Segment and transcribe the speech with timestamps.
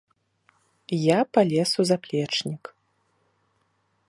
[1.01, 2.63] Я палез у заплечнік.